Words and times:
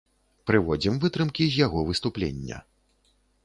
Прыводзім 0.51 0.97
вытрымкі 1.03 1.43
з 1.51 1.61
яго 1.65 1.85
выступлення. 1.93 2.57